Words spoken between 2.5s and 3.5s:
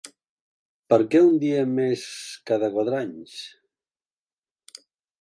cada quatre anys?